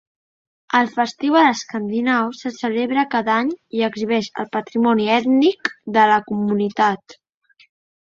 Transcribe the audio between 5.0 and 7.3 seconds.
ètnic de la comunitat.